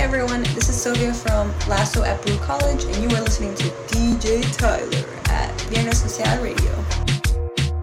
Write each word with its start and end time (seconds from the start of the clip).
everyone, 0.00 0.42
this 0.54 0.70
is 0.70 0.80
Sylvia 0.80 1.12
from 1.12 1.52
Lasso 1.68 2.02
at 2.02 2.22
Blue 2.22 2.38
College, 2.38 2.84
and 2.84 2.96
you 2.96 3.08
are 3.18 3.20
listening 3.20 3.54
to 3.56 3.64
DJ 3.88 4.40
Tyler 4.56 4.86
at 5.26 5.54
Viernes 5.68 5.96
Social 5.96 6.42
Radio. 6.42 6.72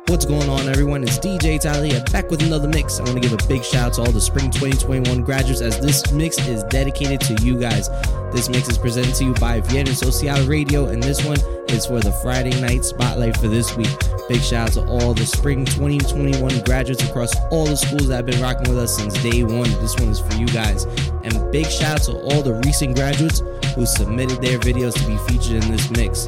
What's 0.08 0.26
going 0.26 0.50
on, 0.50 0.68
everyone? 0.68 1.04
It's 1.04 1.20
DJ 1.20 1.62
Tyler 1.62 2.04
back 2.12 2.32
with 2.32 2.42
another 2.42 2.68
mix. 2.68 3.00
I 3.00 3.04
want 3.04 3.16
to 3.16 3.20
give 3.20 3.34
a 3.34 3.48
big 3.48 3.64
shout 3.64 3.88
out 3.88 3.94
to 3.94 4.02
all 4.02 4.12
the 4.12 4.20
spring 4.20 4.50
2021 4.50 5.22
graduates 5.22 5.62
as 5.62 5.80
this 5.80 6.12
mix 6.12 6.40
is 6.48 6.64
dedicated 6.64 7.22
to 7.22 7.36
you 7.46 7.60
guys. 7.60 7.88
This 8.32 8.50
mix 8.50 8.68
is 8.68 8.80
presented 8.80 9.14
to 9.16 9.26
you 9.26 9.34
by 9.36 9.60
Vienna 9.62 9.94
Social 9.94 10.44
Radio, 10.48 10.88
and 10.88 11.04
this 11.04 11.24
one 11.24 11.38
is 11.70 11.86
for 11.86 12.00
the 12.00 12.12
Friday 12.24 12.60
night 12.60 12.84
spotlight 12.84 13.38
for 13.38 13.48
this 13.48 13.78
week. 13.78 13.96
Big 14.28 14.42
shout 14.42 14.70
out 14.70 14.74
to 14.74 14.88
all 14.88 15.14
the 15.14 15.26
spring 15.26 15.66
2021 15.66 16.64
graduates 16.64 17.04
across 17.08 17.36
all 17.52 17.66
the 17.66 17.78
schools 17.78 18.08
that 18.08 18.16
have 18.16 18.26
been 18.26 18.42
rocking 18.42 18.68
with 18.74 18.80
us 18.80 18.98
since 18.98 19.14
day 19.22 19.44
one. 19.44 19.70
This 19.82 19.96
one 19.98 20.10
is 20.10 20.20
for 20.20 20.34
you 20.34 20.48
guys. 20.48 20.88
And 21.28 21.52
big 21.52 21.66
shout 21.66 22.00
out 22.00 22.04
to 22.04 22.14
all 22.14 22.42
the 22.42 22.54
recent 22.66 22.96
graduates 22.96 23.44
who 23.76 23.86
submitted 23.86 24.42
their 24.42 24.58
videos 24.60 24.94
to 24.94 25.06
be 25.06 25.18
featured 25.28 25.62
in 25.62 25.72
this 25.72 25.90
mix. 25.92 26.26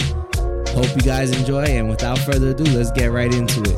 Hope 0.75 0.93
you 0.93 1.01
guys 1.01 1.31
enjoy, 1.31 1.63
and 1.63 1.89
without 1.89 2.19
further 2.19 2.49
ado, 2.49 2.65
let's 2.65 2.91
get 2.91 3.11
right 3.11 3.33
into 3.33 3.61
it. 3.61 3.77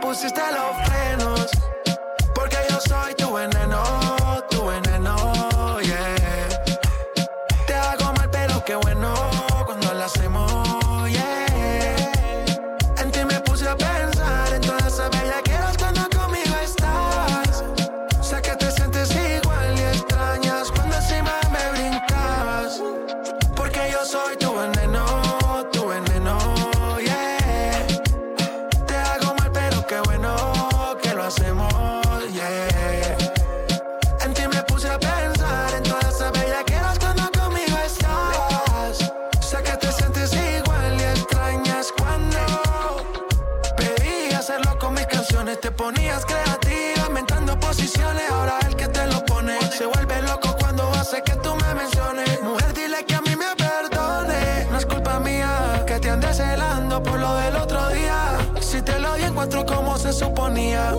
Pusiste 0.00 0.42
los 0.52 0.76
frenos, 0.84 1.46
porque 2.34 2.58
yo 2.68 2.78
soy 2.80 3.14
tu 3.14 3.32
veneno, 3.32 3.82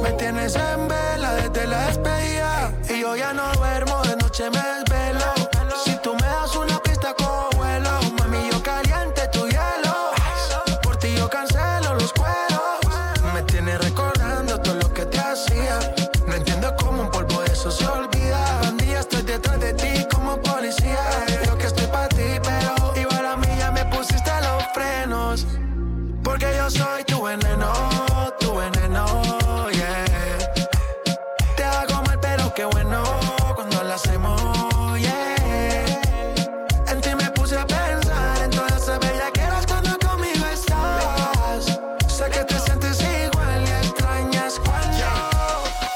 Me 0.03 0.11
tienes 0.11 0.53
en 0.57 0.89
vela 0.89 1.33
desde 1.35 1.65
la 1.65 1.87
despedida. 1.87 2.73
Y 2.89 2.99
yo 2.99 3.15
ya 3.15 3.31
no 3.31 3.49
duermo, 3.53 4.01
de 4.01 4.17
noche 4.17 4.49
me. 4.49 4.92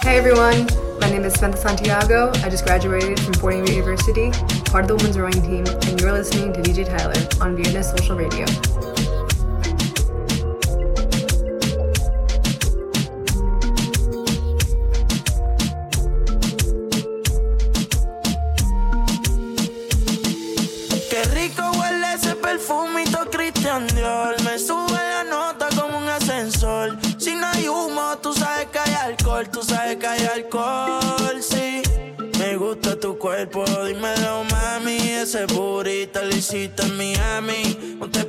Hey 0.07 0.19
everyone, 0.19 0.65
my 1.01 1.09
name 1.09 1.25
is 1.25 1.33
Samantha 1.33 1.57
Santiago. 1.57 2.31
I 2.35 2.49
just 2.49 2.63
graduated 2.63 3.19
from 3.19 3.33
Fordham 3.33 3.67
University, 3.67 4.31
part 4.63 4.85
of 4.85 4.87
the 4.87 4.95
women's 4.95 5.19
rowing 5.19 5.33
team, 5.33 5.65
and 5.67 5.99
you're 5.99 6.13
listening 6.13 6.53
to 6.53 6.61
DJ 6.61 6.85
Tyler 6.85 7.11
on 7.43 7.57
Viernes 7.57 7.91
Social 7.91 8.15
Radio. 8.15 8.45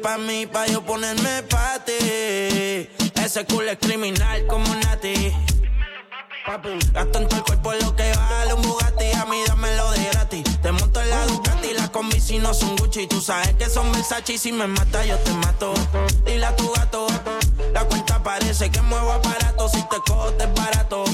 Pa' 0.09 0.17
mí, 0.17 0.47
pa' 0.47 0.67
yo 0.67 0.81
ponerme 0.81 1.43
pa' 1.43 1.85
ti. 1.85 2.89
Ese 3.25 3.45
culo 3.45 3.71
es 3.71 3.79
criminal 3.79 4.47
como 4.47 4.75
Nati. 4.77 5.35
Gasto 6.95 7.19
en 7.19 7.29
todo 7.29 7.37
el 7.37 7.45
cuerpo 7.45 7.73
lo 7.75 7.95
que 7.95 8.11
vale 8.15 8.55
un 8.55 8.63
Bugatti, 8.63 9.13
a 9.21 9.27
mí 9.27 9.43
dámelo 9.47 9.91
de 9.91 10.05
gratis. 10.11 10.45
Te 10.63 10.73
monto 10.73 11.03
en 11.03 11.11
la 11.11 11.27
Ducati, 11.27 11.75
las 11.75 11.91
combi 11.91 12.19
si 12.21 12.39
no 12.39 12.55
son 12.55 12.75
Gucci. 12.77 13.07
Tú 13.07 13.21
sabes 13.21 13.53
que 13.57 13.69
son 13.69 13.93
Versace 13.93 14.33
y 14.33 14.39
si 14.39 14.51
me 14.51 14.67
mata 14.67 15.05
yo 15.05 15.19
te 15.19 15.33
mato. 15.33 15.75
Dile 16.25 16.47
a 16.47 16.57
tu 16.57 16.73
gato, 16.73 17.07
la 17.75 17.85
cuenta 17.85 18.23
parece 18.23 18.71
que 18.71 18.81
muevo 18.81 19.13
aparato. 19.13 19.69
Si 19.69 19.83
te 19.83 19.97
cojo 20.07 20.33
te 20.39 20.45
es 20.45 20.55
barato. 20.55 21.05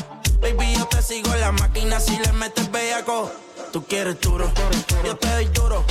Baby, 0.41 0.75
yo 0.79 0.87
te 0.87 1.03
sigo 1.03 1.35
en 1.35 1.41
la 1.41 1.51
máquina 1.51 1.99
si 1.99 2.17
le 2.17 2.33
metes 2.33 2.71
bellaco. 2.71 3.33
Tú 3.75 3.85
quieres 3.89 4.21
duro, 4.21 4.49
yo 5.05 5.17
te 5.17 5.29
doy 5.29 5.47
duro. 5.47 5.85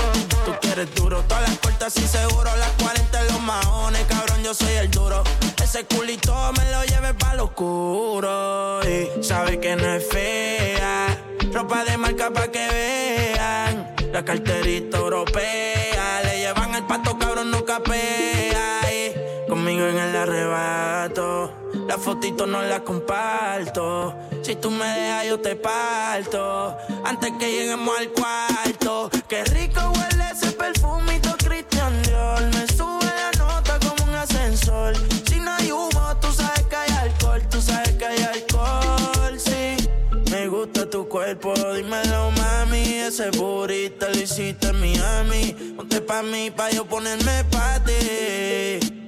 Tú 0.45 0.53
quieres 0.61 0.95
duro, 0.95 1.21
todas 1.27 1.43
las 1.49 1.57
puertas 1.57 1.93
y 1.97 2.07
seguro. 2.07 2.49
Las 2.55 2.71
40 2.81 3.19
en 3.19 3.27
los 3.27 3.41
maones, 3.41 4.05
cabrón, 4.05 4.41
yo 4.41 4.53
soy 4.53 4.71
el 4.75 4.89
duro. 4.89 5.21
Ese 5.61 5.83
culito 5.83 6.33
me 6.53 6.71
lo 6.71 6.85
lleve 6.85 7.13
pa' 7.13 7.35
lo 7.35 7.43
oscuro. 7.43 8.79
Y 8.87 9.21
sabe 9.21 9.59
que 9.59 9.75
no 9.75 9.95
es 9.95 10.07
fea. 10.07 11.07
Ropa 11.51 11.83
de 11.83 11.97
marca 11.97 12.31
pa' 12.31 12.47
que 12.47 12.69
vean. 12.69 13.93
La 14.13 14.23
carterita 14.23 14.99
europea. 14.99 16.21
Le 16.23 16.39
llevan 16.39 16.75
el 16.75 16.85
pato, 16.85 17.19
cabrón, 17.19 17.51
no 17.51 17.65
capea. 17.65 18.79
Y 18.93 19.49
conmigo 19.49 19.85
en 19.87 19.97
el 19.97 20.15
arrebato. 20.15 21.62
La 21.93 21.99
fotito 21.99 22.47
no 22.47 22.59
la 22.63 22.83
comparto. 22.83 24.15
Si 24.41 24.55
tú 24.55 24.71
me 24.71 24.83
dejas, 24.83 25.27
yo 25.27 25.39
te 25.39 25.55
parto. 25.55 26.75
Antes 27.05 27.33
que 27.37 27.51
lleguemos 27.51 27.95
al 27.95 28.09
cuarto. 28.09 29.11
Qué 29.29 29.43
rico 29.43 29.79
huele 29.95 30.23
ese 30.31 30.53
perfumito 30.53 31.35
Christian 31.37 32.01
Dior. 32.01 32.41
Me 32.45 32.65
sube 32.75 33.05
la 33.05 33.31
nota 33.37 33.77
como 33.77 34.09
un 34.09 34.15
ascensor. 34.15 34.95
Si 35.29 35.39
no 35.39 35.51
hay 35.51 35.71
humo, 35.71 36.17
tú 36.19 36.33
sabes 36.33 36.63
que 36.63 36.75
hay 36.75 36.91
alcohol. 36.93 37.43
Tú 37.51 37.61
sabes 37.61 37.91
que 37.91 38.05
hay 38.07 38.23
alcohol, 38.23 39.39
sí. 39.39 39.87
Me 40.31 40.47
gusta 40.47 40.89
tu 40.89 41.07
cuerpo, 41.07 41.53
dímelo, 41.75 42.31
mami. 42.31 43.01
Ese 43.01 43.29
burrito 43.29 44.09
lo 44.09 44.19
hiciste 44.19 44.69
en 44.69 44.81
Miami. 44.81 45.75
Ponte 45.77 46.01
pa' 46.01 46.23
mí, 46.23 46.49
pa' 46.49 46.71
yo 46.71 46.85
ponerme 46.85 47.43
pa' 47.51 47.79
ti. 47.85 49.02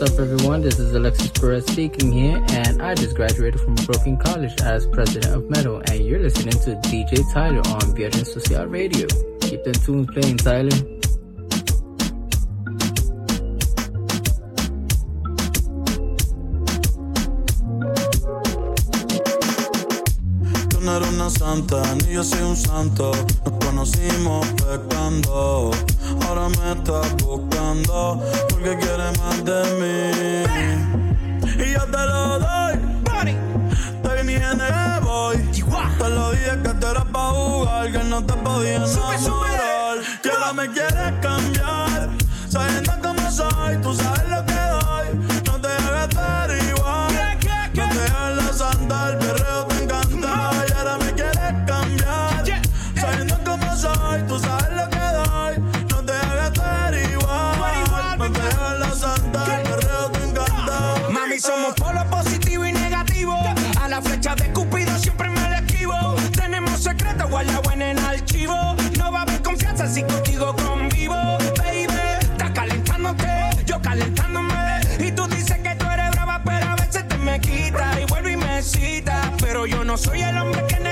What's 0.00 0.14
up, 0.14 0.20
everyone? 0.20 0.62
This 0.62 0.78
is 0.78 0.94
Alexis 0.94 1.28
Perez 1.28 1.66
speaking 1.66 2.10
here, 2.10 2.42
and 2.52 2.80
I 2.80 2.94
just 2.94 3.14
graduated 3.14 3.60
from 3.60 3.74
Brooklyn 3.74 4.16
College 4.16 4.58
as 4.62 4.86
president 4.86 5.34
of 5.34 5.50
Metal, 5.50 5.82
and 5.90 6.06
you're 6.06 6.20
listening 6.20 6.58
to 6.60 6.74
DJ 6.88 7.22
Tyler 7.34 7.60
on 7.66 7.94
Virgin 7.94 8.24
Social 8.24 8.64
Radio. 8.64 9.06
Keep 9.42 9.62
the 9.62 9.72
tunes 9.72 10.08
playing, 10.14 10.38
Tyler. 10.38 10.99
no 20.90 20.96
eres 20.96 21.08
una 21.10 21.30
santa, 21.30 21.82
ni 21.96 22.14
yo 22.14 22.24
soy 22.24 22.42
un 22.42 22.56
santo. 22.56 23.12
Nos 23.44 23.64
conocimos 23.64 24.46
pecando, 24.56 25.70
ahora 26.26 26.48
me 26.48 26.72
estás 26.72 27.16
buscando 27.18 28.20
porque 28.48 28.76
quieres 28.78 29.18
más 29.20 29.44
de 29.44 29.60
mí. 29.78 30.44
Y 31.64 31.72
yo 31.74 31.84
te 31.84 32.06
lo 32.06 32.38
doy, 32.40 32.74
te 34.02 34.24
ni 34.24 34.32
me 34.32 35.00
voy. 35.00 35.36
Te 35.98 36.08
lo 36.08 36.30
dije 36.32 36.58
que 36.62 36.74
te 36.80 36.86
eras 36.86 37.04
pa' 37.12 37.30
jugar, 37.30 37.92
que 37.92 38.04
no 38.04 38.24
te 38.24 38.32
podía 38.34 38.76
enamorar. 38.76 39.98
Y 40.24 40.28
ahora 40.28 40.52
me 40.52 40.68
quieres 40.70 41.12
cambiar, 41.20 42.10
sabiendo 42.48 42.92
cómo 43.02 43.30
soy, 43.30 43.76
tú 43.82 43.94
sabes 43.94 44.28
lo 44.28 44.44
que 44.44 44.49
yo 73.70 73.80
calentándome. 73.80 74.80
Y 74.98 75.12
tú 75.12 75.26
dices 75.28 75.58
que 75.58 75.74
tú 75.76 75.86
eres 75.86 76.10
brava, 76.10 76.42
pero 76.44 76.66
a 76.66 76.74
veces 76.74 77.06
te 77.06 77.16
me 77.18 77.40
quita 77.40 78.00
y 78.00 78.04
vuelvo 78.06 78.28
y 78.28 78.36
me 78.36 78.62
cita. 78.62 79.32
Pero 79.40 79.66
yo 79.66 79.84
no 79.84 79.96
soy 79.96 80.22
el 80.22 80.36
hombre 80.38 80.64
que 80.66 80.74
necesita 80.80 80.89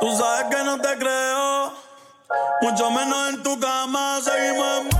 Tú 0.00 0.14
sabes 0.16 0.54
que 0.54 0.62
no 0.62 0.78
te 0.78 0.98
creo, 0.98 1.72
mucho 2.60 2.90
menos 2.90 3.30
en 3.30 3.42
tu 3.42 3.58
cama. 3.58 4.20
Seguimos 4.22 4.82
en 4.82 4.95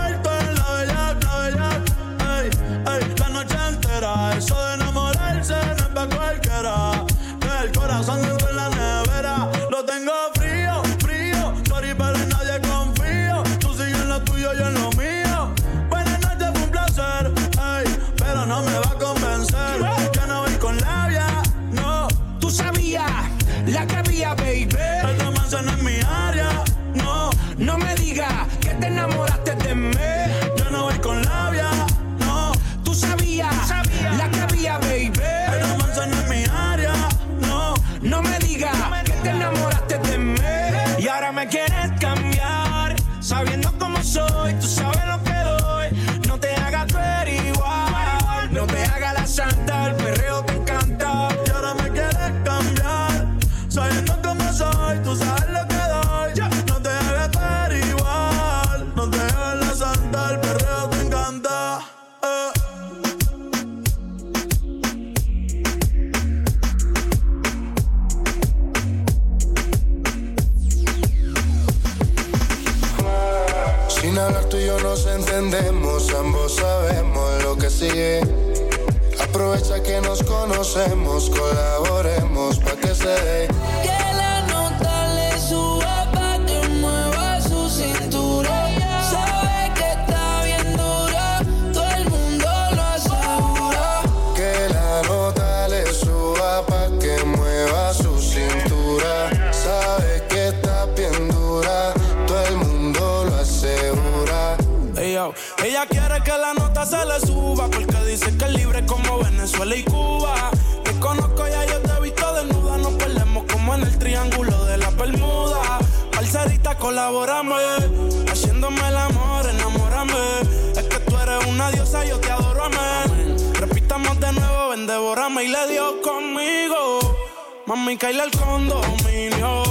Mami, 127.66 127.96
caíle 127.96 128.22
al 128.22 128.30
condominio. 128.30 129.64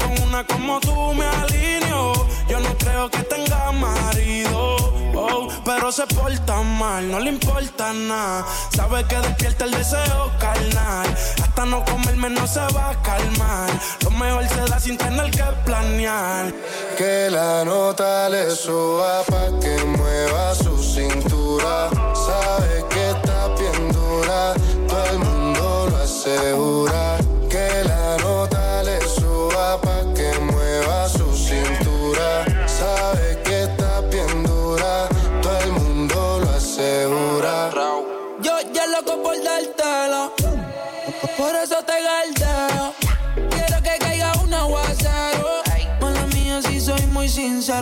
Con 0.00 0.26
una 0.26 0.42
como 0.46 0.80
tú 0.80 1.12
me 1.12 1.26
alineo. 1.26 2.14
Yo 2.48 2.58
no 2.60 2.76
creo 2.78 3.10
que 3.10 3.18
tenga 3.24 3.70
marido. 3.72 4.76
Oh, 5.14 5.48
pero 5.62 5.92
se 5.92 6.06
porta 6.06 6.62
mal, 6.62 7.10
no 7.10 7.20
le 7.20 7.28
importa 7.28 7.92
nada. 7.92 8.46
Sabe 8.74 9.04
que 9.04 9.16
despierta 9.16 9.66
el 9.66 9.72
deseo 9.72 10.32
carnal. 10.38 11.14
Hasta 11.42 11.66
no 11.66 11.84
comerme 11.84 12.30
no 12.30 12.46
se 12.46 12.60
va 12.60 12.90
a 12.90 13.02
calmar. 13.02 13.68
Lo 14.02 14.10
mejor 14.12 14.48
se 14.48 14.62
da 14.70 14.80
sin 14.80 14.96
tener 14.96 15.30
que 15.30 15.44
planear. 15.66 16.54
Que 16.96 17.28
la 17.30 17.66
nota 17.66 18.30
le 18.30 18.50
suba 18.52 19.22
pa' 19.24 19.60
que 19.60 19.84
mueva 19.84 20.54
su 20.54 20.82
cintura 20.82 21.90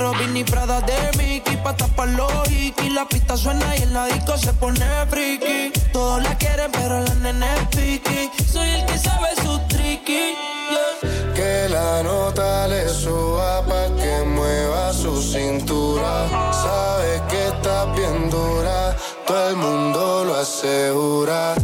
sincero. 0.01 0.13
Vinny 0.19 0.45
Prada 0.45 0.81
de 0.81 1.19
Mickey 1.19 1.57
pa' 1.57 1.77
tapar 1.77 2.09
los 2.09 2.51
y 2.51 2.73
La 2.91 3.07
pista 3.07 3.37
suena 3.37 3.77
y 3.77 3.83
en 3.83 3.95
la 3.95 4.07
disco 4.07 4.37
se 4.37 4.53
pone 4.53 4.85
friki. 5.09 5.73
Todos 5.93 6.23
la 6.23 6.37
quieren, 6.37 6.71
pero 6.73 7.01
la 7.01 7.15
nene 7.15 7.47
es 7.55 7.67
piqui. 7.77 8.31
Soy 8.45 8.69
el 8.69 8.85
que 8.87 8.99
sabe 8.99 9.29
su 9.43 9.59
tricky. 9.69 10.35
yeah. 10.71 11.35
Que 11.35 11.69
la 11.69 12.03
nota 12.03 12.67
le 12.69 12.89
suba 12.89 13.65
pa' 13.65 13.89
que 13.97 14.25
mueva 14.27 14.93
su 14.93 15.23
cintura. 15.23 16.29
Sabes 16.53 17.21
que 17.31 17.49
está 17.49 17.85
bien 17.95 18.29
dura, 18.31 18.97
todo 19.27 19.51
el 19.51 19.57
mundo 19.57 20.25
lo 20.25 20.37
asegura. 20.37 21.55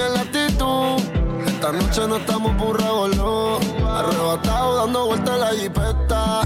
Que 0.00 0.08
me 0.08 0.08
cambian 0.08 0.14
la 0.14 0.20
actitud. 0.20 1.46
Esta 1.46 1.72
noche 1.72 2.08
no 2.08 2.16
estamos 2.16 2.56
por 2.56 2.80
revolú. 2.80 3.58
Arrebatado 3.86 4.76
dando 4.76 5.06
vueltas 5.06 5.34
en 5.34 5.40
la 5.40 5.50
jipeta. 5.50 6.40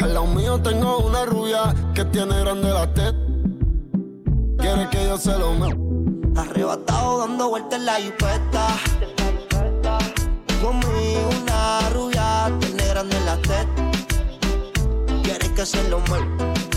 Al 0.00 0.12
lado 0.14 0.26
mío 0.26 0.60
tengo 0.60 0.98
una 0.98 1.24
rubia 1.24 1.74
que 1.94 2.04
tiene 2.06 2.38
grande 2.40 2.70
la 2.70 2.86
teta. 2.92 3.18
Quiere 4.58 4.88
que 4.90 5.06
yo 5.06 5.18
se 5.18 5.38
lo 5.38 5.52
me. 5.54 6.40
Arrebatado 6.40 7.18
dando 7.20 7.48
vueltas 7.48 7.78
en 7.78 7.86
la 7.86 7.94
jipeta. 7.94 8.66
Conmigo 10.62 11.30
una 11.42 11.88
rubia 11.90 12.52
tiene 12.60 12.86
grande 12.88 13.20
la 13.24 13.36
teta. 13.38 13.90
Quiere 15.22 15.54
que 15.54 15.66
se 15.66 15.88
lo 15.88 16.00
mueva. 16.00 16.26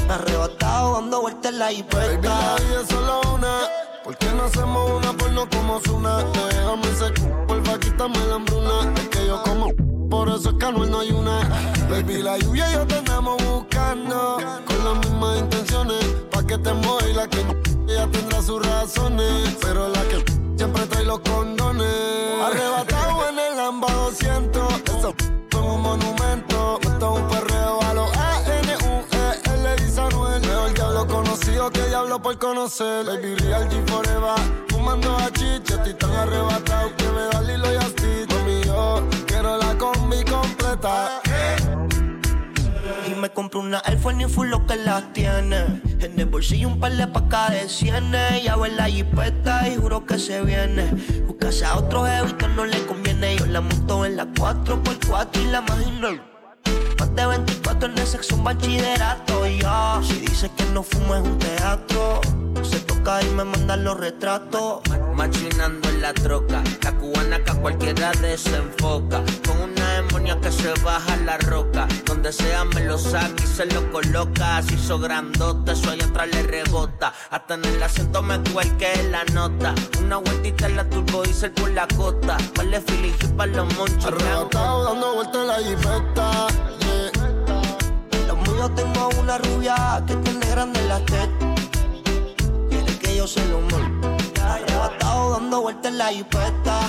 Arrebatado 0.09 0.93
dando 0.93 1.21
vueltas 1.21 1.51
en 1.51 1.59
la 1.59 1.65
Baby, 1.65 1.75
jipeta. 1.77 2.21
la 2.21 2.55
vida 2.55 2.81
es 2.81 2.88
solo 2.88 3.21
una. 3.36 3.66
¿Por 4.07 4.17
qué 4.19 4.27
no 4.37 4.43
hacemos 4.43 4.89
una 4.89 5.11
porno 5.11 5.49
como 5.49 5.81
Zuna? 5.81 6.23
Déjame 6.31 6.87
ese 6.93 7.11
porfa, 7.45 7.77
quítame 7.77 8.17
la 8.29 8.35
hambruna. 8.35 8.93
Es 8.95 9.09
que 9.09 9.27
yo 9.27 9.43
como, 9.43 9.75
por 10.09 10.29
eso 10.29 10.51
es 10.51 10.55
que 10.55 10.65
Anuel 10.65 10.91
no 10.91 11.01
hay 11.01 11.11
una. 11.11 11.41
Baby, 11.89 12.23
la 12.23 12.37
lluvia 12.37 12.69
y 12.69 12.73
yo 12.75 12.87
te 12.87 13.01
buscando. 13.43 14.37
Con 14.65 14.85
las 14.85 15.05
mismas 15.05 15.39
intenciones, 15.39 16.05
pa' 16.31 16.41
que 16.41 16.57
te 16.57 16.69
y 16.69 17.13
la 17.15 17.27
que 17.27 17.39
ella 17.89 18.07
tendrá 18.09 18.41
sus 18.41 18.65
razones. 18.65 19.57
Pero 19.59 19.89
la 19.89 20.01
que 20.03 20.23
siempre 20.55 20.87
trae 20.87 21.03
los 21.03 21.19
condones. 21.19 21.91
Que 32.17 32.21
diablo 32.21 32.21
por 32.21 32.38
conocer. 32.38 33.05
Baby 33.05 33.36
Real 33.36 33.69
G 33.69 33.86
Forever. 33.88 34.36
Fumando 34.69 35.15
a 35.17 35.31
chicha. 35.31 35.75
Estoy 35.75 35.93
tan 35.93 36.12
arrebatado 36.12 36.95
que 36.95 37.03
me 37.05 37.21
da 37.31 37.41
Lilo 37.41 37.74
y 37.74 37.75
Asti. 37.75 38.25
Mami, 38.29 38.63
yo 38.65 39.07
quiero 39.25 39.57
la 39.57 39.77
combi 39.77 40.24
completa. 40.24 41.21
Y 43.07 43.15
me 43.15 43.29
compré 43.29 43.59
una 43.59 43.81
Force 44.01 44.17
ni 44.17 44.25
full 44.25 44.47
lo 44.50 44.65
que 44.65 44.75
las 44.75 45.12
tiene. 45.13 45.81
En 46.00 46.19
el 46.19 46.25
bolsillo 46.25 46.67
un 46.67 46.79
par 46.79 46.93
de 46.93 47.07
pacas 47.07 47.51
de 47.51 47.69
cienes. 47.69 48.43
Ya 48.43 48.55
en 48.55 48.77
la 48.77 48.86
jipeta 48.86 49.67
y 49.69 49.77
juro 49.77 50.05
que 50.05 50.19
se 50.19 50.41
viene. 50.41 50.91
Buscase 51.25 51.65
a 51.65 51.77
otro 51.77 52.05
jevito 52.05 52.47
no 52.50 52.65
le 52.65 52.86
conviene. 52.86 53.38
Yo 53.38 53.45
la 53.47 53.62
monto 53.62 54.05
en 54.05 54.17
la 54.17 54.25
4x4 54.25 55.41
y 55.41 55.45
la 55.51 55.59
imagino. 55.59 56.37
De 57.17 57.25
24 57.25 57.89
en 57.89 57.97
el 57.97 58.05
sexo, 58.05 58.36
un 58.36 58.43
bachillerato. 58.43 59.47
Ya, 59.47 60.00
si 60.03 60.19
dice 60.19 60.51
que 60.55 60.63
no 60.65 60.83
fumo 60.83 61.15
es 61.15 61.21
un 61.24 61.39
teatro. 61.39 62.21
Se 62.62 62.79
toca 62.81 63.24
y 63.24 63.29
me 63.31 63.43
mandan 63.43 63.83
los 63.83 64.00
retratos. 64.00 64.81
Machinando 65.15 65.89
en 65.89 66.01
la 66.03 66.13
troca, 66.13 66.62
la 66.83 66.91
cubana 66.91 67.43
que 67.43 67.50
a 67.50 67.55
cualquiera 67.55 68.12
desenfoca. 68.12 69.24
Con 69.47 69.62
una 69.62 69.93
demonia 69.93 70.39
que 70.39 70.51
se 70.51 70.71
baja 70.83 71.15
la 71.25 71.39
roca. 71.39 71.88
Donde 72.05 72.31
sea 72.31 72.65
me 72.65 72.81
lo 72.86 73.00
saca 73.00 73.43
y 73.43 73.47
se 73.47 73.65
lo 73.65 73.91
coloca. 73.91 74.57
Así 74.57 74.75
hizo 74.75 75.00
grandote, 75.00 75.71
eso 75.71 75.89
allá 75.89 76.05
atrás 76.05 76.27
le 76.31 76.43
rebota. 76.43 77.15
Hasta 77.31 77.55
en 77.55 77.65
el 77.65 77.81
asiento 77.81 78.21
me 78.21 78.39
cuelque 78.53 78.91
la 79.09 79.24
nota. 79.33 79.74
Una 80.03 80.17
vueltita 80.17 80.67
en 80.67 80.75
la 80.75 80.88
turbo 80.88 81.24
diesel 81.24 81.51
por 81.51 81.71
la 81.71 81.88
costa. 81.88 82.38
Vale 82.55 82.79
feeling 82.79 83.13
y 83.24 83.27
pa' 83.29 83.47
los 83.47 83.74
monchos. 83.74 84.05
Arrebatado 84.05 84.83
dando 84.83 85.15
vueltas 85.15 85.41
en 85.41 85.47
la 85.47 85.55
jipeta. 85.55 86.47
Míos 88.57 88.71
tengo 88.73 89.09
una 89.19 89.37
rubia 89.37 90.03
que 90.07 90.15
tiene 90.15 90.43
grande 90.49 90.81
la 90.87 90.97
teta. 91.05 91.55
Quiere 92.71 92.97
que 92.97 93.15
yo 93.15 93.27
se 93.27 93.45
lo 93.49 93.61
mueva. 93.61 94.17
Arrebatado 94.41 95.33
dando 95.33 95.61
vueltas 95.61 95.91
en 95.91 95.97
la 95.99 96.07
jipeta. 96.07 96.79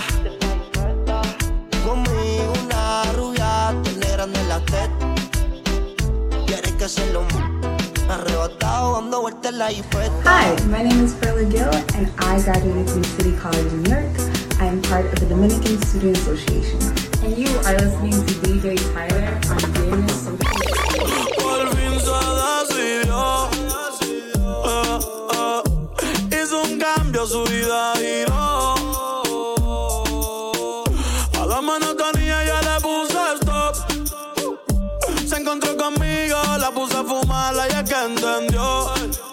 Conmigo 1.85 2.53
una 2.65 3.13
rubia 3.13 3.75
tiene 3.83 4.07
grande 4.13 4.43
la 4.45 4.61
teta. 4.61 5.15
Quiere 6.47 6.73
que 6.75 6.89
se 6.89 7.13
lo 7.13 7.21
mueva. 7.21 7.77
Arrebatado 8.15 8.95
dando 8.95 9.21
vueltas 9.21 9.53
en 9.53 9.59
la 9.59 9.69
jipeta. 9.69 10.23
Hi, 10.25 10.65
my 10.69 10.89
name 10.89 11.05
is 11.05 11.13
Perla 11.21 11.45
Gill, 11.51 11.69
and 11.95 12.09
I 12.19 12.41
graduated 12.41 12.89
from 12.89 13.05
City 13.05 13.37
College 13.37 13.71
in 13.75 13.83
New 13.83 13.91
York. 13.91 14.17
I 14.59 14.69
am 14.69 14.81
part 14.81 15.05
of 15.05 15.21
the 15.21 15.27
Dominican 15.27 15.79
Student 15.83 16.17
Association. 16.17 16.81
And 17.23 17.37
you 17.37 17.51
are 17.67 17.77
listening 17.77 18.25
to 18.25 18.35
DJ 18.41 18.75
Tyler 18.95 19.39
on 19.51 19.61
Viernes 19.75 20.48
cambio, 27.19 27.27
su 27.27 27.45
vida 27.45 27.93
giró. 27.97 28.75
A 31.41 31.47
la 31.47 31.61
monotonía 31.61 32.45
ya 32.45 32.61
le 32.63 32.81
puse 32.81 33.19
stop. 33.41 33.77
Se 35.27 35.37
encontró 35.37 35.77
conmigo, 35.77 36.37
la 36.59 36.71
puse 36.71 36.97
a 36.97 37.05
fumar, 37.05 37.55
la 37.55 37.69
ya 37.69 37.85
que 37.85 37.95
entendió. 37.95 39.28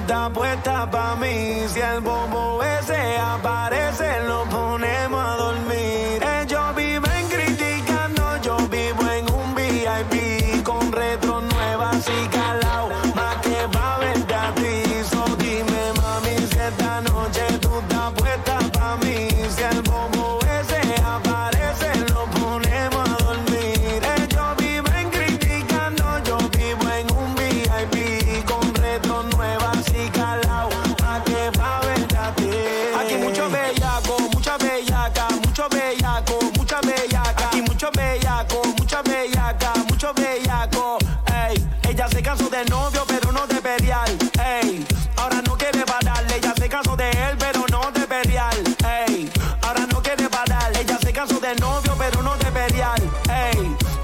Estás 0.00 0.30
puesta 0.30 0.90
pa' 0.90 1.16
mí. 1.16 1.68
Si 1.68 1.80
el 1.80 2.00
bobo 2.00 2.62
ese 2.62 3.18
aparece, 3.18 4.22
lo 4.26 4.44
ponemos 4.44 5.09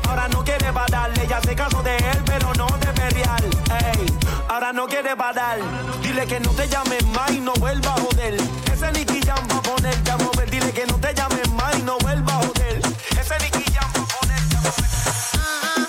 Ahora 0.08 0.28
no 0.28 0.44
quiere 0.44 0.72
pararle. 0.72 1.24
Ella 1.24 1.40
se 1.40 1.54
casó 1.54 1.82
de 1.82 1.96
él, 1.96 2.22
pero 2.24 2.52
no 2.54 2.66
de 2.78 2.86
perial. 2.92 3.44
Ey, 3.94 4.06
ahora 4.48 4.72
no 4.72 4.86
quiere 4.86 5.16
parar. 5.16 5.58
Dile 6.02 6.26
que 6.26 6.40
no 6.40 6.50
te 6.50 6.68
llames 6.68 7.04
más 7.06 7.30
y 7.30 7.40
no 7.40 7.52
vuelva 7.54 7.94
a 7.94 8.00
joder. 8.00 8.34
Ese 8.72 8.92
Nicky 8.92 9.20
Jam 9.26 9.46
va 9.50 9.58
a 9.58 9.62
ponerte 9.62 10.10
a 10.10 10.16
mover. 10.16 10.50
Dile 10.50 10.72
que 10.72 10.86
no 10.86 10.94
te 10.94 11.14
llames 11.14 11.50
más 11.52 11.78
y 11.78 11.82
no 11.82 11.98
vuelva 11.98 12.32
a 12.34 12.36
joder. 12.36 12.80
Ese 13.20 13.38
Nicky 13.40 13.64
Jam 13.72 13.90
va 13.96 14.02
a 14.02 14.06
ponerte 14.18 14.56
mover. 14.56 15.85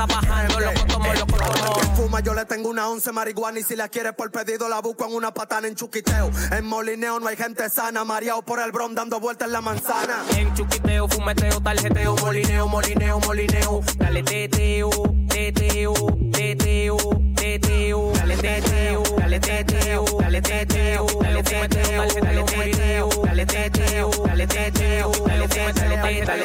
Está 0.00 0.06
bajando, 0.06 0.60
loco 0.60 0.86
tomo, 0.86 1.14
loco 1.14 1.36
tomo. 1.36 1.74
Que 1.74 1.86
fuma, 1.96 2.20
yo 2.20 2.34
le 2.34 2.44
tengo 2.44 2.68
una 2.68 2.88
once 2.88 3.12
marihuana 3.12 3.58
y 3.58 3.62
si 3.62 3.76
la 3.76 3.88
quiere 3.88 4.12
por 4.12 4.30
pedido 4.30 4.68
la 4.68 4.80
busco 4.80 5.06
en 5.06 5.14
una 5.14 5.32
patana 5.32 5.68
en 5.68 5.74
chuquiteo. 5.74 6.30
En 6.52 6.64
molineo 6.64 7.20
no 7.20 7.28
hay 7.28 7.36
gente 7.36 7.68
sana, 7.68 8.04
mareado 8.04 8.42
por 8.42 8.60
el 8.60 8.72
bron 8.72 8.94
dando 8.94 9.20
vueltas 9.20 9.46
en 9.48 9.52
la 9.52 9.60
manzana. 9.60 10.24
En 10.36 10.54
chuquiteo, 10.54 11.08
fumeteo, 11.08 11.60
tarjeteo, 11.60 12.16
molineo, 12.16 12.68
molineo, 12.68 13.20
molineo. 13.20 13.80
Dale 13.96 14.22
teteo, 14.22 14.90
teteo, 15.28 15.94
teteo, 16.32 16.96
teteo. 17.36 17.59
Dale 17.70 18.36
teteo, 18.36 19.02
dale 19.16 19.38
teteo, 19.38 20.04
dale 20.18 20.40
teteo, 20.40 21.06
dale 21.22 21.42
teteo, 21.42 22.06
dale 22.26 22.42
teteo, 22.42 23.08
dale 23.24 23.46
teteo, 23.46 24.10
dale 24.26 24.46
teteo, 24.46 25.10
dale 25.26 25.46
teteo, 25.46 25.66
dale 25.68 25.88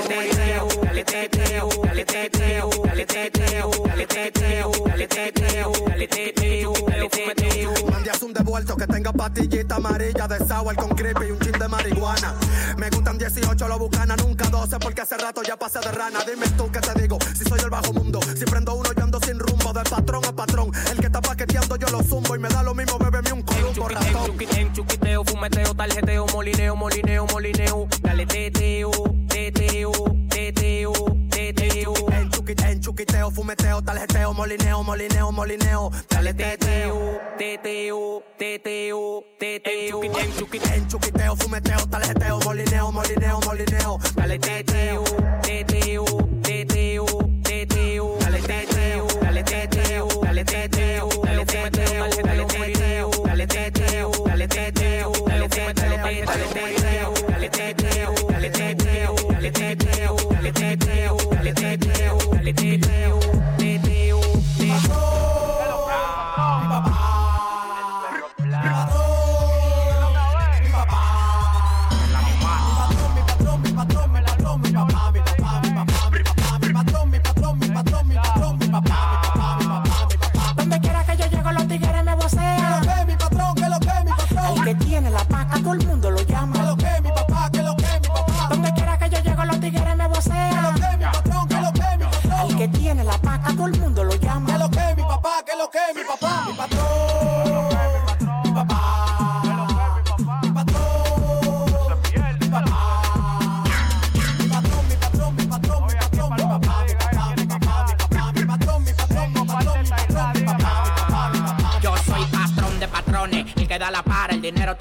teteo, 0.03 0.67
dale 0.83 1.03
teteo, 1.03 1.69
dale 1.83 2.05
teteo, 2.05 2.69
dale 2.85 3.05
teteo, 3.05 3.69
dale 3.85 4.05
teteo, 4.05 4.71
dale 4.85 5.07
teteo, 5.07 5.71
dale 5.87 6.07
teteo, 6.07 6.73
dale 6.87 7.09
teteo. 7.09 7.75
Un 8.21 8.33
devuelto 8.33 8.75
que 8.75 8.87
tenga 8.87 9.11
pastillita 9.11 9.75
amarilla 9.75 10.27
de 10.27 10.39
sour 10.47 10.75
con 10.75 10.89
creepy 10.89 11.25
y 11.27 11.31
un 11.31 11.39
chin 11.39 11.51
de 11.51 11.67
marihuana. 11.67 12.33
Me 12.77 12.89
gustan 12.89 13.17
18 13.17 13.67
lo 13.67 13.77
bucana, 13.77 14.15
nunca 14.15 14.49
12 14.49 14.79
porque 14.79 15.01
hace 15.01 15.17
rato 15.17 15.43
ya 15.43 15.55
pasé 15.57 15.79
de 15.79 15.91
rana. 15.91 16.19
Dime 16.25 16.47
tú 16.57 16.71
qué 16.71 16.79
te 16.79 16.99
digo, 16.99 17.19
si 17.35 17.43
soy 17.43 17.59
el 17.59 17.69
bajo 17.69 17.93
mundo. 17.93 18.19
Si 18.35 18.45
prendo 18.45 18.73
uno 18.73 18.89
yo 18.95 19.03
ando 19.03 19.19
sin 19.19 19.37
rumbo, 19.37 19.73
de 19.73 19.83
patrón 19.83 20.25
a 20.25 20.31
patrón. 20.31 20.71
El 20.91 20.97
que 20.99 21.09
está 21.15 21.21
paqueteando 21.29 21.77
yo 21.77 21.87
lo 21.87 22.03
zumbo 22.03 22.35
y 22.35 22.39
me 22.39 22.49
da 22.49 22.61
lo 22.61 22.73
mismo, 22.73 22.97
bébeme 22.99 23.31
un 23.31 23.41
columbo 23.41 23.87
ratón. 23.87 24.31
en 24.57 24.73
chuquiteo, 24.73 25.23
fumeteo, 25.23 25.73
tarjeteo, 25.73 26.25
molineo, 26.33 26.75
molineo, 26.75 27.25
molineo. 27.27 27.87
Dale 28.01 28.25
teteo, 28.25 28.91
teteo, 29.29 29.91
teteo, 30.29 30.91
teteo. 31.29 31.93
En, 32.11 32.29
chuqui- 32.31 32.65
en 32.69 32.81
chuquiteo, 32.81 33.31
fumeteo, 33.31 33.81
tarjeteo, 33.81 34.33
molineo, 34.33 34.83
molineo, 34.83 35.31
molineo. 35.31 35.91
Dale 36.09 36.33
teteo, 36.33 37.21
teteo, 37.37 38.23
teteo, 38.37 39.23
teteo. 39.39 40.03
En 40.03 40.35
chuquiteo, 40.89 41.35
fumeteo, 41.37 41.87
tarjeteo, 41.87 42.39
molineo, 42.43 42.91
molineo, 42.91 43.39
molineo. 43.45 43.99
dale 44.15 44.37
teteo, 44.39 45.03
teteo, 45.41 46.05
teteo, 46.41 47.05
teteo, 47.45 48.17
dale 48.19 48.41
teteo, 48.41 48.74
dale 50.35 50.43
teteo, 50.43 51.09
dale 51.23 51.45
teteo, 51.45 52.09
dale 52.23 52.45
teteo, 52.45 53.09
dale 53.25 53.47
teteo, 53.47 54.11
dale 54.25 54.47
teteo, 54.47 55.11
dale 55.27 55.47
teteo, 55.47 55.47
dale 55.47 55.47
teteo, 55.47 55.97
dale 55.97 56.25
teteo. 56.27 56.74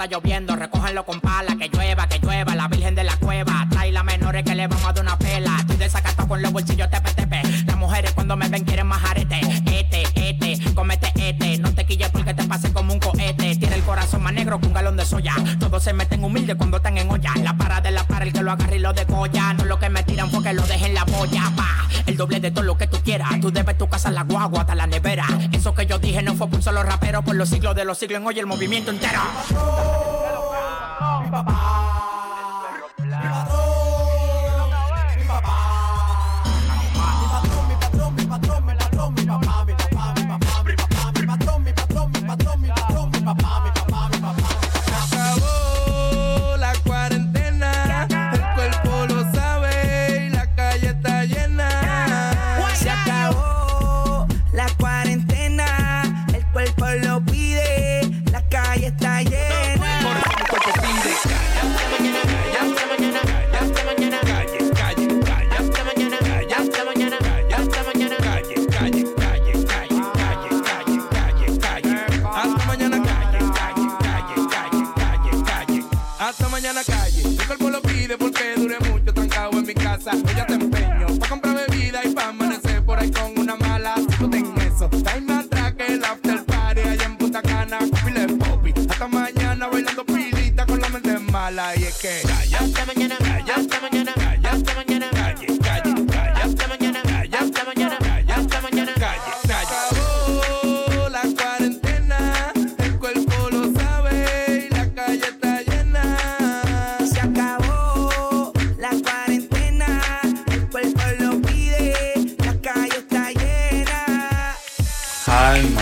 Lloviendo, 0.06 0.56
recógenlo 0.56 1.04
con 1.04 1.20
pala, 1.20 1.56
que 1.56 1.68
llueva, 1.68 2.06
que 2.08 2.18
llueva, 2.18 2.54
la 2.54 2.68
virgen 2.68 2.94
de 2.94 3.04
la 3.04 3.16
cueva, 3.16 3.66
trae 3.70 3.92
las 3.92 4.04
menores 4.04 4.44
que 4.44 4.54
le 4.54 4.66
vamos 4.66 4.84
a 4.84 4.92
dar 4.92 5.04
una 5.04 5.18
pela, 5.18 5.56
estoy 5.60 5.76
desacato 5.76 6.26
con 6.26 6.42
los 6.42 6.52
bolsillos 6.52 6.90
tepe 6.90 7.12
tepe, 7.12 7.42
las 7.66 7.76
mujeres 7.76 8.12
cuando 8.12 8.36
me 8.36 8.48
ven 8.48 8.64
quieren 8.64 8.86
más 8.86 9.02
arete, 9.04 9.40
este, 9.66 10.02
este, 10.14 10.74
comete 10.74 11.12
este, 11.16 11.58
no 11.58 11.74
te 11.74 11.84
quilles 11.86 12.10
porque 12.10 12.34
te 12.34 12.44
pase 12.44 12.72
como 12.72 12.92
un 12.92 13.00
cohete, 13.00 13.56
tiene 13.56 13.74
el 13.74 13.82
corazón 13.82 14.22
más 14.22 14.32
negro 14.32 14.60
que 14.60 14.66
un 14.66 14.72
galón 14.72 14.96
de 14.96 15.04
soya, 15.04 15.34
todos 15.58 15.82
se 15.82 15.92
meten 15.92 16.24
humildes 16.24 16.56
cuando 16.56 16.78
están 16.78 16.98
en 16.98 17.10
olla, 17.10 17.32
la 17.42 17.56
para 17.56 17.80
de 17.80 17.90
la 17.90 18.04
para, 18.06 18.24
el 18.24 18.32
que 18.32 18.42
lo 18.42 18.52
agarre 18.52 18.76
y 18.76 18.80
lo 18.80 18.92
decolla, 18.92 19.54
no 19.54 19.64
lo 19.64 19.78
que 19.78 19.88
me 19.88 20.02
tiran 20.02 20.30
porque 20.30 20.52
lo 20.52 20.62
dejen 20.62 20.94
la 20.94 21.06
polla, 21.06 21.52
pa, 21.56 21.88
el 22.06 22.16
doble 22.16 22.40
de 22.40 22.50
todo 22.50 22.64
lo 22.64 22.76
que 22.76 22.83
tú 23.14 23.22
quieras, 23.22 23.40
tú 23.40 23.50
debes 23.50 23.78
tu 23.78 23.88
casa, 23.88 24.10
la 24.10 24.24
guagua, 24.24 24.60
hasta 24.62 24.74
la 24.74 24.86
nevera, 24.86 25.26
eso 25.52 25.74
que 25.74 25.86
yo 25.86 25.98
dije 25.98 26.22
no 26.22 26.34
fue 26.34 26.48
por 26.48 26.62
solo 26.62 26.82
rapero, 26.82 27.22
por 27.22 27.36
los 27.36 27.48
siglos 27.48 27.74
de 27.74 27.84
los 27.84 27.98
siglos 27.98 28.20
en 28.20 28.26
hoy 28.26 28.38
el 28.38 28.46
movimiento 28.46 28.90
entero. 28.90 29.20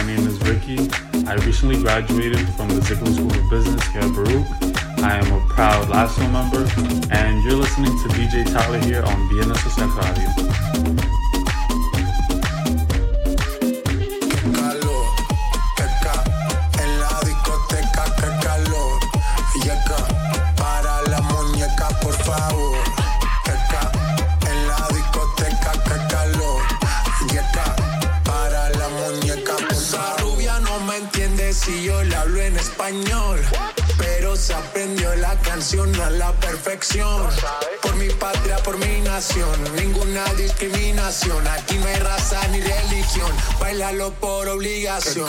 My 0.02 0.16
name 0.16 0.26
is 0.26 0.40
Ricky. 0.40 0.90
I 1.28 1.34
recently 1.46 1.80
graduated 1.80 2.48
from 2.56 2.70
the 2.70 2.80
Zicklin 2.80 3.14
School 3.14 3.32
of 3.32 3.48
Business 3.48 3.86
here 3.92 4.00
at 4.00 4.12
Baruch. 4.12 4.46
I 4.98 5.16
am 5.16 5.32
a 5.32 5.46
proud 5.46 5.86
LASO 5.86 6.28
member, 6.32 6.68
and 7.14 7.40
you're 7.44 7.54
listening 7.54 7.92
to 8.02 8.08
DJ 8.08 8.52
Tyler 8.52 8.80
here 8.80 9.04
on 9.04 9.28
Vienna 9.28 9.54
Success 9.54 9.94
Radio. 9.94 11.11
Por 37.82 37.96
mi 37.96 38.08
patria, 38.08 38.56
por 38.58 38.78
mi 38.78 39.00
nación, 39.02 39.62
ninguna 39.76 40.24
discriminación. 40.34 41.46
Aquí 41.46 41.76
no 41.76 41.86
hay 41.86 41.96
raza 41.96 42.46
ni 42.48 42.60
religión, 42.60 43.30
bailalo 43.60 44.10
por 44.12 44.48
obligación. 44.48 45.28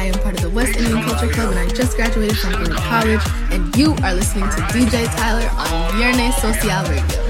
West 0.53 0.75
Indian 0.75 1.01
Culture 1.03 1.29
Club, 1.29 1.51
and 1.51 1.59
I 1.59 1.67
just 1.73 1.95
graduated 1.95 2.37
from 2.37 2.51
Berkeley 2.51 2.75
College, 2.75 3.21
and 3.51 3.75
you 3.75 3.95
are 4.03 4.13
listening 4.13 4.49
to 4.49 4.57
DJ 4.73 5.05
Tyler 5.15 5.49
on 5.49 5.93
Viernes 5.93 6.33
Social 6.41 6.83
Radio. 6.89 7.20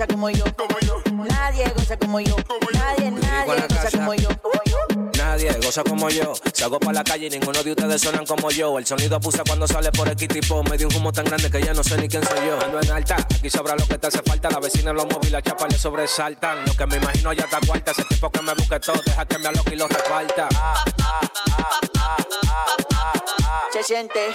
goza 0.00 0.06
como 0.06 0.30
yo. 0.30 0.44
Como 0.56 0.80
yo. 0.80 1.02
Nadie 1.28 1.64
goza 1.76 1.96
como 1.98 2.20
yo. 2.20 2.36
Nadie, 2.72 3.10
nadie 3.10 3.66
goza 3.68 3.90
como 3.90 4.14
yo. 4.14 4.28
Como 4.40 4.60
yo. 4.64 4.78
Nadie 5.16 5.52
goza 5.62 5.84
como 5.84 6.08
yo. 6.08 6.32
Salgo 6.54 6.80
para 6.80 6.92
la 6.94 7.04
calle 7.04 7.26
y 7.26 7.30
ninguno 7.30 7.62
de 7.62 7.72
ustedes 7.72 8.00
sonan 8.00 8.24
como 8.24 8.50
yo. 8.50 8.78
El 8.78 8.86
sonido 8.86 9.16
abusa 9.16 9.42
cuando 9.46 9.66
sale 9.66 9.92
por 9.92 10.08
el 10.08 10.16
tipo. 10.16 10.62
Me 10.64 10.78
dio 10.78 10.88
un 10.88 10.94
humo 10.96 11.12
tan 11.12 11.26
grande 11.26 11.50
que 11.50 11.62
ya 11.62 11.74
no 11.74 11.84
sé 11.84 11.98
ni 11.98 12.08
quién 12.08 12.24
soy 12.24 12.46
yo. 12.46 12.58
Ando 12.64 12.80
en 12.80 12.90
alta, 12.90 13.16
aquí 13.16 13.50
sobra 13.50 13.76
lo 13.76 13.86
que 13.86 13.98
te 13.98 14.06
hace 14.06 14.22
falta. 14.22 14.50
La 14.50 14.60
vecina 14.60 14.92
lo 14.92 15.04
móvil, 15.04 15.32
la 15.32 15.42
chapa 15.42 15.66
le 15.68 15.76
sobresaltan. 15.76 16.64
Lo 16.64 16.74
que 16.74 16.86
me 16.86 16.96
imagino 16.96 17.32
ya 17.34 17.44
está 17.44 17.60
cuarta. 17.66 17.90
Ese 17.90 18.04
tipo 18.04 18.30
que 18.30 18.40
me 18.40 18.54
busque 18.54 18.80
todo, 18.80 19.00
deja 19.04 19.26
que 19.26 19.38
me 19.38 19.48
aloque 19.48 19.74
y 19.74 19.76
lo 19.76 19.88
reparta. 19.88 20.48
Se 23.70 23.82
siente. 23.82 24.30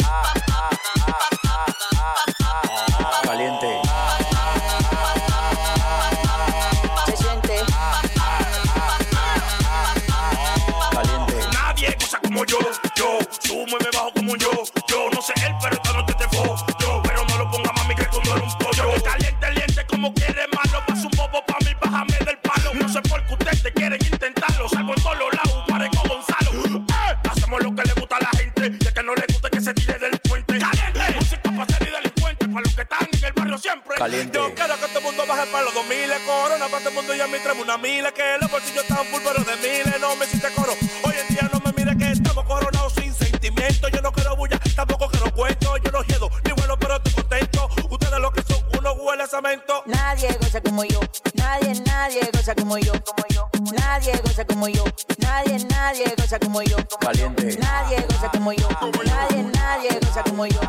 Yo. 56.77 56.97
Caliente. 56.99 57.57
Nadie 57.59 58.05
goza 58.07 58.29
como 58.31 58.53
yo. 58.53 58.67
Nadie, 59.05 59.43
nadie 59.53 59.99
goza 60.01 60.23
como 60.23 60.45
yo. 60.45 60.59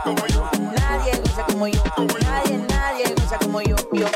Nadie 0.74 1.20
goza 1.20 1.44
como 1.44 1.66
yo. 1.66 1.82
Nadie, 2.22 2.58
nadie 2.68 3.14
goza 3.14 3.38
como 3.38 3.60
yo. 3.62 3.76
Yo. 3.92 4.06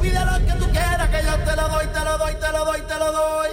Pide 0.00 0.24
lo 0.24 0.38
que 0.46 0.52
tú 0.58 0.70
quieras, 0.70 1.08
que 1.10 1.22
yo 1.24 1.38
te 1.44 1.56
lo 1.56 1.68
doy, 1.68 1.86
te 1.86 2.00
lo 2.04 2.18
doy, 2.18 2.34
te 2.34 2.52
lo 2.52 2.64
doy, 2.64 2.80
te 2.80 2.98
lo 2.98 3.12
doy. 3.12 3.48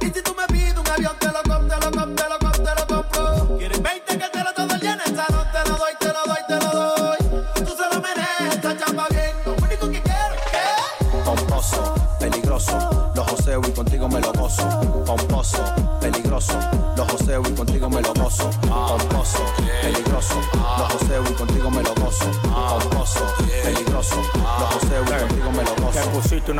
Y 0.00 0.06
si 0.06 0.22
tú 0.22 0.34
me 0.34 0.46
pides 0.46 0.76
un 0.76 0.88
avión, 0.88 1.16
te 1.18 1.26
lo 1.26 1.42
compro, 1.42 1.78
te 1.78 1.84
lo 1.84 1.90
compro, 1.90 2.14
te 2.14 2.28
lo 2.28 2.38
compro, 2.38 2.62
te 2.62 2.74
lo 2.74 2.86
compro. 2.86 3.58
¿Quieres 3.58 3.82
20 3.82 4.18
que 4.18 4.28
te 4.28 4.44
lo 4.44 4.52
todo 4.54 4.74
el 4.74 4.80
día 4.80 4.92
en 4.94 5.00
el 5.00 5.16
salón? 5.16 5.46
Te 5.52 5.68
lo 5.68 5.76
doy, 5.76 5.92
te 5.98 6.06
lo 6.08 6.24
doy, 6.26 6.42
te 6.48 6.56
lo 6.56 6.70
doy. 6.72 7.18
Tú 7.64 7.76
se 7.76 7.94
lo 7.94 8.00
mereces, 8.00 8.54
esta 8.54 8.76
chamba 8.78 9.06
bien. 9.10 9.32
Lo 9.44 9.52
único 9.64 9.90
que 9.90 10.02
quiero 10.02 10.34
es 10.34 10.42
que... 10.50 11.24
Pomposo, 11.24 11.94
peligroso, 12.18 12.93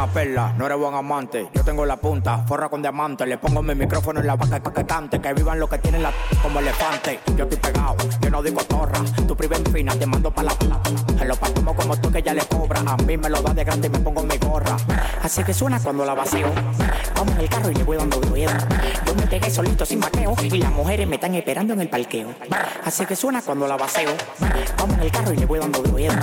perla, 0.07 0.55
no 0.57 0.67
eres 0.67 0.79
buen 0.79 0.95
amante. 0.95 1.49
Yo 1.55 1.63
tengo 1.65 1.85
la 1.87 1.97
punta, 1.97 2.39
forra 2.47 2.69
con 2.69 2.83
diamante. 2.83 3.27
Le 3.27 3.39
pongo 3.39 3.63
mi 3.63 3.75
micrófono 3.75 4.21
en 4.21 4.27
la 4.27 4.37
vaca 4.37 4.61
pa' 4.63 4.73
que 4.73 4.85
cante. 4.85 5.21
Que 5.21 5.33
vivan 5.33 5.59
los 5.59 5.69
que 5.69 5.79
tienen 5.79 6.03
la 6.03 6.13
como 6.43 6.61
elefante. 6.61 7.21
Yo 7.37 7.45
estoy 7.45 7.59
pegado, 7.59 7.97
yo 8.21 8.31
no 8.31 8.43
digo 8.43 8.63
torra. 8.65 9.01
Tu 9.27 9.37
priva 9.37 9.57
en 9.57 9.67
fina, 9.67 9.95
te 9.95 10.07
mando 10.07 10.31
pa' 10.31 10.43
la 10.43 10.55
En 11.21 11.29
los 11.29 11.39
como 11.39 11.75
como 11.75 11.97
tú 11.97 12.11
que 12.11 12.23
ya 12.23 12.35
le 12.35 12.43
cobra. 12.43 12.81
A 12.87 12.97
mí 12.99 13.17
me 13.17 13.29
lo 13.31 13.41
da 13.41 13.55
de 13.55 13.65
grande 13.65 13.89
y 13.89 13.91
me 13.91 13.99
pongo 14.01 14.23
mi 14.23 14.37
gorra. 14.39 14.77
Así 15.23 15.43
que 15.45 15.55
suena 15.55 15.81
cuando 15.81 16.05
la 16.05 16.15
vacío. 16.15 16.47
Vamos 17.15 17.35
en 17.35 17.41
el 17.41 17.49
carro 17.49 17.71
y 17.71 17.75
le 17.75 17.85
voy 17.85 17.97
dando 17.97 18.21
ruedo. 18.21 18.53
Yo 19.07 19.15
me 19.15 19.27
pegué 19.27 19.51
solito 19.51 19.87
sin 19.87 20.01
vaqueo. 20.01 20.35
Y 20.43 20.59
las 20.59 20.73
mujeres 20.73 21.07
me 21.07 21.17
están 21.17 21.35
esperando 21.35 21.73
en 21.75 21.81
el 21.81 21.89
parqueo. 21.89 22.29
Así 22.85 23.07
que 23.07 23.17
suena 23.17 23.43
cuando 23.43 23.67
la 23.67 23.77
vacío. 23.77 24.11
Vamos 24.79 24.97
en 24.97 25.03
el 25.03 25.11
carro 25.11 25.33
y 25.33 25.37
le 25.37 25.47
voy 25.47 25.59
dando 25.59 25.83
ruedo. 25.83 26.15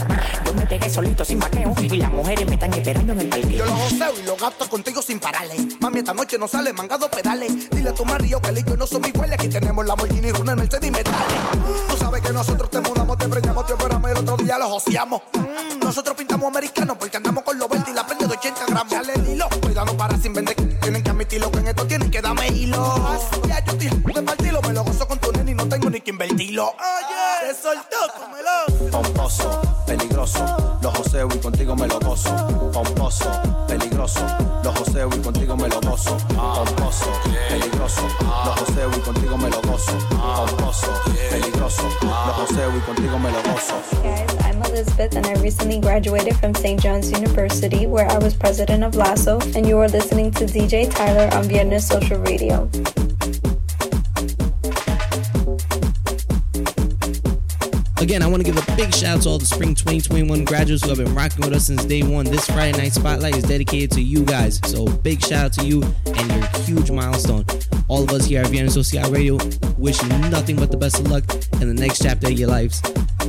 Yo 0.46 0.54
me 0.54 0.65
pegué 0.65 0.89
solito 0.89 1.26
sin 1.26 1.39
vaqueo. 1.39 1.74
Y 1.82 1.98
las 1.98 2.12
mujeres 2.12 2.48
me 2.48 2.54
están 2.54 2.74
esperando 2.74 3.13
en 3.13 3.22
el 3.22 3.28
parqueo. 3.28 3.65
Yo 3.71 3.77
lo 3.77 3.84
joseo 3.84 4.19
y 4.19 4.23
lo 4.23 4.36
gasto 4.36 4.69
contigo 4.69 5.01
sin 5.01 5.17
pararle. 5.19 5.55
Mami, 5.79 5.99
esta 5.99 6.13
noche 6.13 6.38
no 6.38 6.45
sale 6.45 6.73
mangado 6.73 7.10
pedales. 7.10 7.69
Dile 7.69 7.89
a 7.89 7.93
tu 7.93 8.03
marido 8.03 8.41
que 8.41 8.63
yo 8.63 8.75
no 8.75 8.86
son 8.86 9.05
iguales. 9.05 9.36
Aquí 9.39 9.47
tenemos 9.47 9.86
la 9.86 9.95
Lamborghini, 9.95 10.31
Runa, 10.31 10.55
Mercedes 10.55 10.89
y 10.89 10.91
metales. 10.91 11.38
Tú 11.88 11.95
sabes 11.95 12.21
que 12.21 12.34
nosotros 12.34 12.69
te 12.69 12.81
mudamos, 12.81 13.17
te 13.17 13.29
preñamos, 13.29 13.65
te 13.65 13.73
operamos 13.73 14.10
y 14.10 14.12
el 14.12 14.17
otro 14.17 14.38
día 14.38 14.57
lo 14.57 14.67
joseamos. 14.67 15.21
Nosotros 15.81 16.17
pintamos 16.17 16.47
americanos 16.47 16.97
porque 16.99 17.15
andamos 17.15 17.43
con 17.45 17.57
los 17.57 17.69
80 18.41 18.65
gramos. 18.65 18.89
Dale 18.91 19.13
el 19.13 19.27
hilo, 19.27 19.47
cuidado 19.62 19.95
para 19.95 20.17
sin 20.17 20.34
vender. 20.34 20.56
Tienen 20.82 21.04
que 21.04 21.10
admitirlo 21.12 21.51
que 21.51 21.60
en 21.60 21.67
esto 21.67 21.86
tienen 21.86 22.10
que 22.10 22.21
darme 22.21 22.47
hilo. 22.47 22.95
Ya 23.47 23.63
yo 23.63 23.73
estoy 23.73 24.13
de 24.13 24.21
partirlo, 24.23 24.62
me 24.63 24.73
lo 24.73 24.84
gozo 24.84 25.08
con 25.08 25.19
tu 25.19 25.32
nene 25.32 25.51
y 25.51 25.54
no 25.54 25.67
tengo 25.69 25.89
ni 25.91 26.01
que 26.01 26.10
invertirlo. 26.10 26.69
Oye, 26.69 27.54
se 27.54 27.62
soltó, 27.62 27.97
cómelo. 28.17 28.91
Pomposo, 28.91 29.62
peligroso, 29.86 30.80
los 30.82 30.97
joseo 30.97 31.27
y 31.32 31.38
contigo 31.38 31.75
me 31.75 31.88
lo 31.88 31.99
gozo. 31.99 32.71
Pomposo, 32.73 33.30
peligroso, 33.67 34.25
los 34.63 34.80
joseo 34.80 35.10
y 35.15 35.19
contigo 35.19 35.56
me 35.56 35.67
lo 35.67 35.80
gozo. 35.82 36.17
Pomposo, 36.36 37.06
peligroso, 37.47 38.01
los 38.45 38.60
joseo 38.60 38.89
y 38.89 38.99
contigo 39.01 39.38
me 39.38 39.49
lo 39.49 39.62
gozo. 39.62 39.91
Pomposo, 40.10 40.88
peligroso, 41.30 41.84
los 42.01 42.36
joseo 42.38 42.75
y 42.75 42.80
contigo 42.80 43.19
me 43.19 43.32
lo 43.32 43.43
gozo. 43.43 43.81
Guys, 45.02 45.16
and 45.16 45.26
I 45.26 45.42
recently 45.42 45.80
graduated 45.80 46.36
from 46.36 46.54
St. 46.54 46.80
John's 46.80 47.12
University 47.12 47.88
where 47.88 48.08
I 48.08 48.18
was 48.20 48.36
president 48.36 48.84
of 48.84 48.94
LASSO 48.94 49.56
and 49.56 49.66
you 49.66 49.78
are 49.80 49.88
listening 49.88 50.32
to 50.32 50.46
DJ 50.46 50.94
Tyler 50.94 51.34
on 51.36 51.46
Viernes 51.46 51.88
Social 51.88 52.20
Radio. 52.20 52.70
Again, 57.98 58.22
I 58.24 58.28
want 58.28 58.44
to 58.46 58.52
give 58.52 58.58
a 58.58 58.76
big 58.76 58.94
shout 58.94 59.18
out 59.18 59.22
to 59.24 59.30
all 59.30 59.38
the 59.38 59.46
spring 59.46 59.76
2021 59.76 60.46
graduates 60.46 60.84
who 60.84 60.90
have 60.90 60.98
been 60.98 61.14
rocking 61.16 61.42
with 61.42 61.54
us 61.54 61.68
since 61.68 61.86
day 61.86 62.04
one. 62.04 62.26
This 62.26 62.46
Friday 62.46 62.78
night 62.78 62.94
spotlight 62.94 63.36
is 63.36 63.44
dedicated 63.44 63.92
to 63.92 64.02
you 64.02 64.24
guys. 64.24 64.60
So 64.66 64.86
big 64.86 65.22
shout 65.22 65.46
out 65.46 65.54
to 65.54 65.66
you 65.66 65.84
and 66.06 66.32
your 66.32 66.48
huge 66.64 66.92
milestone. 66.92 67.46
All 67.88 68.04
of 68.04 68.10
us 68.12 68.26
here 68.26 68.42
at 68.42 68.48
Vienna 68.48 68.70
Social 68.70 69.10
Radio 69.12 69.38
wish 69.78 70.02
you 70.02 70.10
nothing 70.30 70.56
but 70.56 70.72
the 70.72 70.78
best 70.78 71.00
of 71.00 71.08
luck 71.08 71.24
in 71.62 71.68
the 71.68 71.74
next 71.74 72.02
chapter 72.02 72.28
of 72.28 72.34
your 72.34 72.50
lives. 72.50 72.82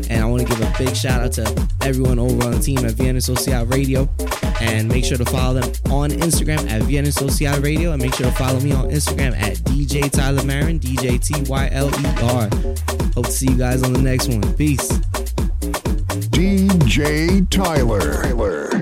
And 0.08 0.22
I 0.22 0.24
want 0.24 0.42
to 0.42 0.48
give 0.48 0.60
a 0.60 0.72
big 0.78 0.94
shout 0.96 1.20
out 1.20 1.32
to 1.32 1.68
everyone 1.82 2.18
over 2.18 2.44
on 2.44 2.52
the 2.52 2.58
team 2.58 2.78
at 2.78 2.92
Vienna 2.92 3.20
Social 3.20 3.64
Radio. 3.66 4.08
And 4.60 4.88
make 4.88 5.04
sure 5.04 5.18
to 5.18 5.24
follow 5.24 5.60
them 5.60 5.92
on 5.92 6.10
Instagram 6.10 6.68
at 6.70 6.82
Vienna 6.82 7.12
Social 7.12 7.60
Radio. 7.60 7.92
And 7.92 8.02
make 8.02 8.14
sure 8.14 8.26
to 8.26 8.32
follow 8.32 8.60
me 8.60 8.72
on 8.72 8.90
Instagram 8.90 9.34
at 9.36 9.56
DJ 9.58 10.10
Tyler 10.10 10.44
Marin, 10.44 10.78
DJ 10.78 11.22
T 11.22 11.50
Y 11.50 11.68
L 11.72 11.88
E 11.88 12.06
R. 12.22 12.48
Hope 13.14 13.26
to 13.26 13.32
see 13.32 13.50
you 13.50 13.56
guys 13.56 13.82
on 13.82 13.92
the 13.92 14.02
next 14.02 14.28
one. 14.28 14.40
Peace. 14.54 14.88
DJ 16.30 17.48
Tyler. 17.50 18.22
Tyler. 18.22 18.81